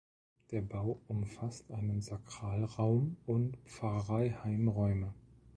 [0.49, 5.13] Der Bau umfasst einen Sakralraum und Pfarreiheim–Räume.